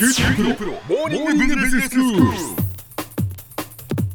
[0.00, 2.59] 九州大学モーニングビジネススクール。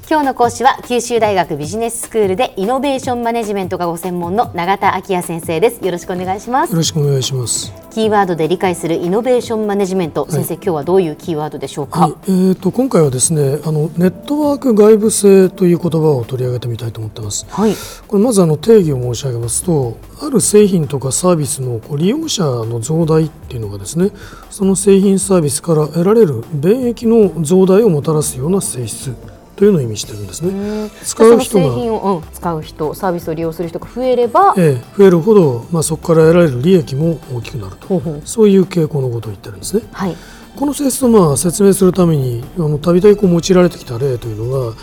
[0.08, 5.84] 今日の講師は九州大学ビジネススクールでイノベーションマネジメントがご専門の永田晃也先生です。
[5.84, 6.70] よろしくお願いします。
[6.70, 7.74] よろしくお願いします。
[7.90, 17.48] キーワードで理解するイノベーションマネジメント、先生今日はどういうキーワードでしょうか、はい、えー、と今回はですねあのネットワーク外部性という言葉を取り上げてみたいと思ってます。
[17.50, 17.74] はい。
[18.08, 24.12] これまずあの定義を申し上げますとある製品とかサービスの利用者の増大っていうのがですね
[24.52, 29.16] その製品サービスから得られる便益の増大をもたらすような性質
[29.56, 30.90] というのを意味してるんですね。
[31.04, 39.84] 使う人がうん、使う人サービスを利用する人が増えれば、ええ増えるほど、まあ、そこから得られる利益も大きくなるとほうほうそういう傾向のことを言ってるんですね。
[39.92, 40.16] はい
[40.56, 44.74] この性質をまあ説明するためにあのたびたび用いられてきた例というのが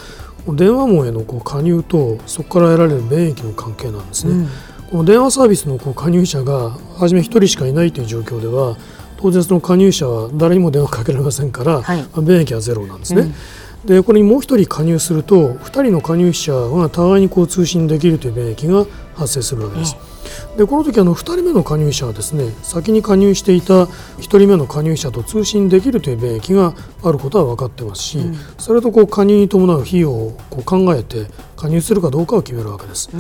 [0.55, 4.47] 電話網へのこう加入とそこから得られる便益の関係なんですね。
[4.91, 8.77] この電話サービスのこう加入者が初め1人しかいないという状況では
[9.17, 13.33] 当然その加入者は誰にも電話かけられませんから、はいまあ便益はゼロなんですね。
[13.85, 19.97] でこれにもう1人加入すると2人の加入者が互いにこう通信できるという便益が発生するわけです。
[20.57, 23.89] でこの時あの2人目の加入者はですね先に加入していた1
[24.21, 28.19] 人目の加入者と通信できるという便益があることは分かってますし、
[28.57, 33.11] それとこう加入に伴う費用をこう考えて加入するかどうかを決めるわけです。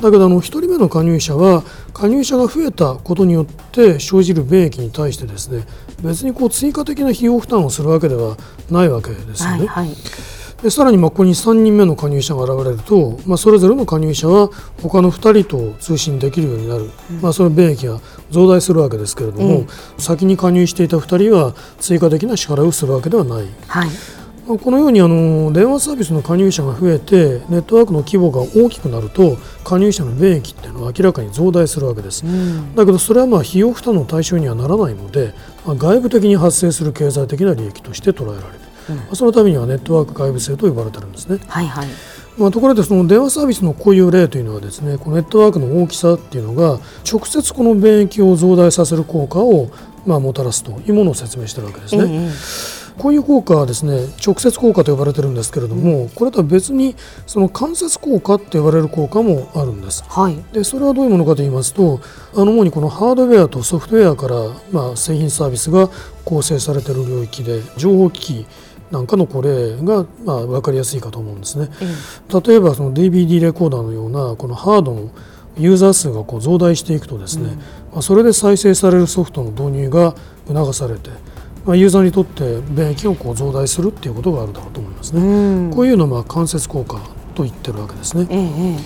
[0.00, 5.64] だけどあの1人目の加入者は加入者が増えたことによって生じる便益に対してですね
[6.02, 8.36] 別にこう追加的な費用負担をするわけでは
[8.70, 9.66] ないわけですよね。
[9.66, 9.96] はいはい。
[10.62, 14.48] でさらにまあここに3人目の加入者が現れると、まあ、それぞれの加入者は
[14.80, 16.88] 他の2人と通信できるようになる、
[17.20, 19.66] まあ、その便益が増大するわけですけれども、
[19.98, 23.48] 先に加入していた2人は追加的な支払いをするわけではない。
[23.66, 23.88] はい。
[23.88, 24.21] まあ
[24.58, 32.24] このようにあの電話サービスの加入者が増えてネットワークの規模が大きくなると加入者の便益っていうのは明らかに増大するわけです、
[32.74, 35.34] だけどそれはまあ費用負担の対象にはならないので、
[35.66, 41.38] まあ、外部的に発生する経済的な利益として捉えられる、まあそのためにはネットワーク外部性と呼ばれてるんですね。
[41.46, 41.88] はいはい。
[42.38, 46.80] まあ、ところでその電話サービスのこういう例というのはですねこのネットワークの大きさっていうのが
[47.10, 49.68] 直接この便益を増大させる効果を
[50.06, 52.04] まあもたらすというものを説明しているわけですね。
[52.08, 52.28] え
[52.78, 56.94] えこういう効果はですね直接効果と呼ばれてるんですけれども、これとは別に
[57.26, 60.04] その間接効果って呼ばれる効果もあるんです。
[60.06, 62.00] はいでそれはどういうものかと言いますと
[62.34, 64.36] あの主にこのハードウェアとソフトウェアから、
[64.70, 65.88] まあ、製品サービスが
[66.24, 68.46] 構成されている領域で情報機器
[68.90, 71.68] なんかのこれが、まあ、分かりやすいかと思うんですね。
[71.80, 75.10] え例えばその DVD レコーダーのようなこのハードの
[75.56, 77.56] ユーザー数がこう増大していくとですね、
[77.92, 80.14] まあ、それで再生されるソフトの導入が
[80.46, 81.10] 促されて、
[81.64, 85.68] まあ、ユーザーにとって便益がこう増大するっていうことがあるだろうと思いますえうね。
[85.68, 86.98] んこういうのをまあ間接効果
[87.34, 88.26] と言ってるわけですね。
[88.30, 88.76] えええ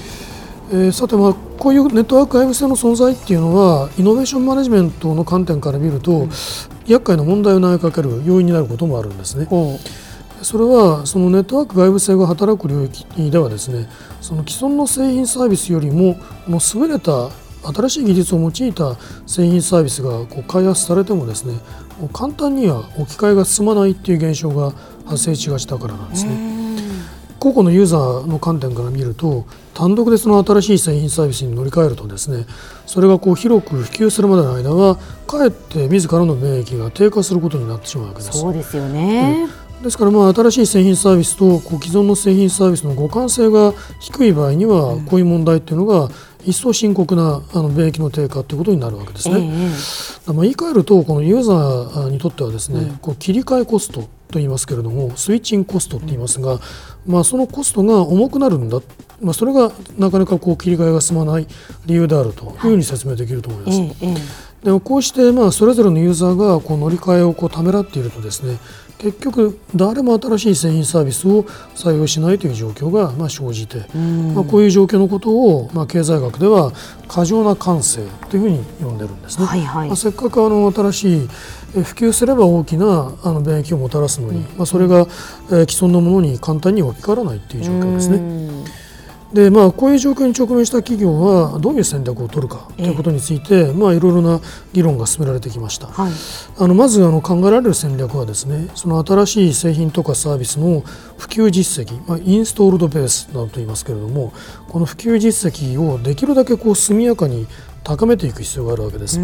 [0.73, 6.27] えーさてまあこういうネットワーク外部性の存在っていうのはイノベーションマネジメントの観点から見ると、
[6.87, 9.45] 厄介な問題を投げかける要因になることもあるんですね。
[9.47, 9.79] ほ
[10.43, 13.89] それはそのネットワーク外部性が働く領域ではですね
[14.21, 16.21] その既存の製品サービスよりもこ
[16.51, 17.31] の優れた
[17.73, 21.55] 新しい技術を用いた製品サービスがこう開発されてもですね
[22.13, 24.73] 簡単には置き換えが進まないっていう現象が
[25.07, 26.57] 発生しがちだからなんですね。
[27.39, 32.47] 個々のユーザーの観点から見ると単独でその新しい製品サービスに乗り換えるとですね
[32.87, 34.97] それがこう広く普及するまでの間は
[35.27, 38.39] かえって自らの免疫が低下することになってしまうわけうです。
[38.39, 39.49] そうですよね、
[39.83, 46.09] ですからまあ新しい製品サービスと既存の製品サービスの互換性が低い場合にはこういう問題っていうのが
[46.47, 49.71] 一層深刻なあの免疫の低下ということになるわけですええね。
[50.27, 56.59] まあ言い換えるとこのユーザーにとってはですね、こう切り替えコストと言いますけれどもスイッチングコストって言いますが、
[57.07, 58.81] まあ、そのコストが重くなるんだ、
[59.21, 61.47] まあ、それがなかなかこう切り替えが進まない
[61.87, 63.79] 理由であるというふうに説明できると思います。
[63.79, 68.59] ええええでもこうしてまあそれぞれのユーザーがこう乗り換えをこうためらっているとですね
[68.99, 71.43] 結局誰も新しい製品サービスを
[71.75, 73.81] 採用しないという状況がまあ生じて、
[74.35, 76.73] まあ、こういう状況のことをまあ経済学では
[77.07, 79.47] 過剰な感性というふうに呼んでるんですね。
[79.47, 81.29] はいはいまあせっかくあの新しい
[81.77, 88.56] え普及すれば大きなあの便益をもたらすのに、まあ、それがえー既存のものに簡単に置き換わらないという状況ですね。
[89.31, 94.41] うんでまあ、こういう状況に直面した企業はどういう戦略を取るかということについて、まあ、いろいろな
[94.73, 95.89] 議論が進められてきました。
[95.89, 96.13] はい
[96.59, 100.81] あのまずあの考えられる戦略はですねその新しい製品とかサービスの
[101.19, 104.33] 普及実績、まあ、インストールドベースなどと言いますけれども
[104.69, 107.47] この普及実績をできるだけこう速やかに
[107.85, 109.21] 高めていく必要があるわけです。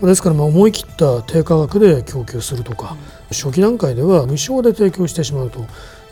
[0.00, 2.96] ですからまあ思い切った低価格で供給するとか、
[3.30, 5.66] 初期段階では無償で提供してしまうと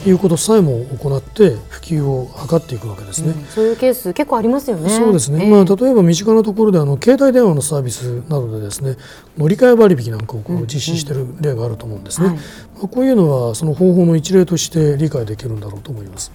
[0.07, 3.35] いうことさえも行って普及を図っていくわけですね。
[3.49, 4.91] そういうケース結構ありますよね。
[4.91, 5.49] そうですね。
[5.49, 8.97] まあ例えば身近なところであの携帯電話のサービスなどでですね
[9.39, 12.29] 乗り換え割引なんかをこう実施している例があると思うんですね。
[12.29, 16.31] まあこういうのはその方法の一例として理解できるんだろうと思います。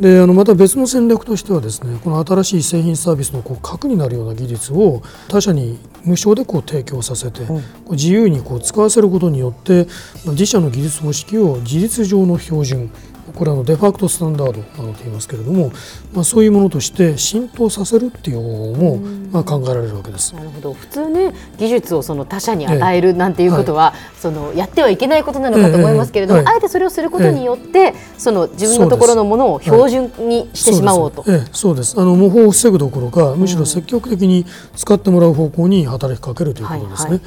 [0.00, 9.86] であのまた別の戦略としてはですねこの新しい製品サービスのこう核になるような技術を他社に無償でこう提供させて、こう自由にこう使わせることによって
[10.26, 12.90] 自社の技術方式を事実上の標準
[13.34, 15.72] これはのデファクトスタンダードなのと言いますけれども、
[16.12, 18.96] まあ、そういうものとして浸透させるっていう方法も
[19.30, 20.34] まあ考えられるわけです。
[20.34, 20.72] なるほど。
[20.74, 31.24] 普通ね技術をその他者に与えるなんていうことは、ええ、そのやってはいけないことなのかと思いますけれども、え、あえてそれをすることによって、その自分のところのものを標準にしてしまおうと。
[31.24, 32.00] そうです,、そうです。
[32.00, 34.46] あの模倣を防ぐどころかむしろ積極的に
[34.76, 37.10] 使ってもらう方向に働きかけるということですね。
[37.10, 37.20] はいはい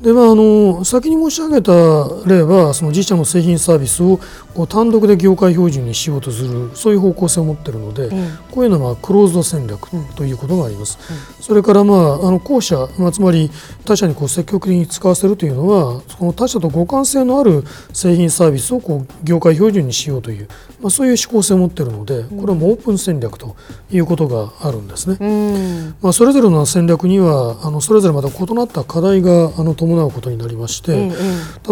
[0.00, 1.72] でまあ、あの先に申し上げた
[2.24, 4.20] 例はその自社の製品サービスを
[4.54, 10.98] こう単独で業界標準にしようとするそういう方向性を持っているので、うん、こういうのはクローズド戦略ということがあります。
[11.38, 13.50] うん、それから、まあ、あの後者、まあ、つまり
[13.84, 20.48] 他社にこう積極的に使わせるというのはその他社と互換性のある製品サービスをこう業界標準にしようという、
[20.80, 23.56] まあ、そういう思考性を持っているのでこれはもうオープン戦略と
[23.90, 25.16] いうことがあるんですね。
[25.20, 31.10] うん、まあ、それぞれの戦略にはあのそれぞれまた異なった課題があの伴うことになりまして、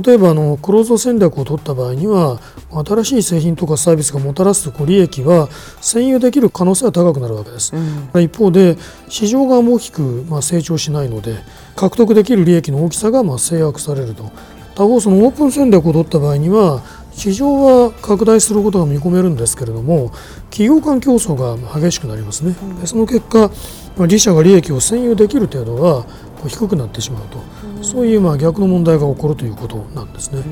[0.05, 2.41] 例えばあのクローズド戦略を取った場合には
[2.85, 5.49] 新しい製品とかサービスがもたらすこう利益は
[5.81, 7.75] 占有できる可能性は高くなるわけです。
[7.75, 8.77] うん、一方で
[9.09, 11.37] 市場側も大きくまあ成長しないので
[11.75, 14.31] 獲得できる利益の大きさがまあ制約されると。
[14.77, 16.83] 他方そのオープン戦略を取った場合には
[17.17, 20.13] 市場は拡大することが見込めるんですけれども
[20.51, 22.55] 企業間競争が激しくなりますね。
[22.79, 23.51] でその結果
[24.01, 26.05] 自社が利益を占有できる程度は
[26.47, 27.39] 低くなってしまうと、
[27.83, 30.43] そういうまあ逆の問題が起こるということなんですね。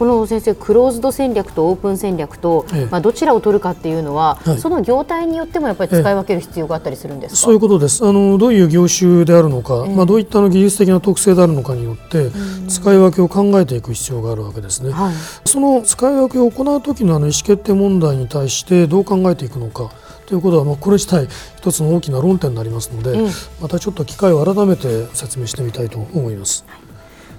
[0.00, 8.02] この先生クローズド戦略とオープン戦略と、ええ、まあ、どちらを取るかっていうのは、はい、その業態によってもやっぱり使い分ける必要があったりするんですそういうことです。
[8.02, 12.30] あのどういう業種であるのか、まあ、どういったの技術的な特性であるのかによって
[12.66, 15.14] 使い分けを考えていく必要があるわけですね、はい、
[15.44, 19.90] その使い分けを行う時のあの意思決定問題に対してどう考えていくのか
[20.24, 23.18] ということは、まあ、これ自体一つの大きな論点になりますので、
[23.60, 26.64] またちょっと機会を改めて説明してみたいと思います。
[26.66, 26.89] はい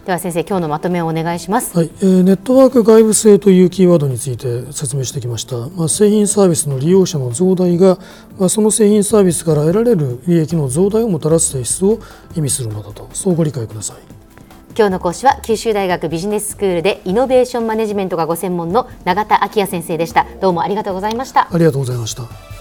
[0.06, 1.92] では先生今日のまとめをお願いします、はい。
[2.00, 8.00] えー、ネットワーク外部性というキーワードについて説明してきました、まあ、製品サービスの利用者の増大が、
[8.40, 12.00] まあ、その製品サービスから得られる利益の増大をもたらす性質を
[12.36, 13.10] 意味するものだと。
[13.14, 13.98] そうご理解ください。
[14.76, 20.26] 今日の講師は九州大学ビジネススクールでイノベーションマネジメントがご専門の永田昭也先生でした。
[20.40, 21.48] どうもありがとうございました。
[21.52, 22.61] ありがとうございました